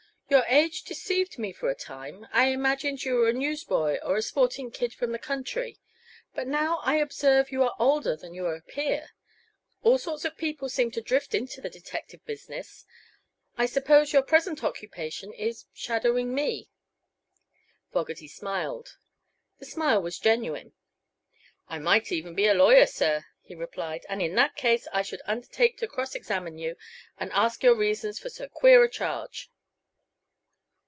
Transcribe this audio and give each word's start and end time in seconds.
Your 0.29 0.45
age 0.47 0.83
deceived 0.83 1.37
me 1.37 1.51
for 1.51 1.69
a 1.69 1.75
time. 1.75 2.25
I 2.31 2.45
imagined 2.51 3.03
you 3.03 3.15
were 3.15 3.27
a 3.27 3.33
newsboy 3.33 3.97
or 4.01 4.15
a 4.15 4.21
sporting 4.21 4.71
kid 4.71 4.93
from 4.93 5.11
the 5.11 5.19
country; 5.19 5.77
but 6.33 6.47
now 6.47 6.79
I 6.83 6.95
observe 6.95 7.51
you 7.51 7.63
are 7.63 7.75
older 7.77 8.15
than 8.15 8.33
you 8.33 8.45
appear. 8.45 9.09
All 9.83 9.97
sorts 9.97 10.23
of 10.23 10.37
people 10.37 10.69
seem 10.69 10.89
to 10.91 11.01
drift 11.01 11.35
into 11.35 11.59
the 11.59 11.69
detective 11.69 12.23
business. 12.25 12.85
I 13.57 13.65
suppose 13.65 14.13
your 14.13 14.21
present 14.21 14.63
occupation 14.63 15.33
is 15.33 15.65
shadowing 15.73 16.33
me." 16.33 16.69
Fogerty 17.91 18.29
smiled. 18.29 18.95
The 19.59 19.65
smile 19.65 20.01
was 20.01 20.17
genuine. 20.17 20.71
"I 21.67 21.77
might 21.77 22.09
even 22.09 22.35
be 22.35 22.47
a 22.47 22.53
lawyer, 22.53 22.85
sir," 22.85 23.25
he 23.41 23.53
replied, 23.53 24.05
"and 24.07 24.21
in 24.21 24.35
that 24.35 24.55
case 24.55 24.87
I 24.93 25.01
should 25.01 25.21
undertake 25.25 25.77
to 25.79 25.89
cross 25.89 26.15
examine 26.15 26.57
you, 26.57 26.77
and 27.17 27.33
ask 27.33 27.63
your 27.63 27.75
reasons 27.75 28.17
for 28.17 28.29
so 28.29 28.47
queer 28.47 28.81
a 28.81 28.89
charge." 28.89 29.51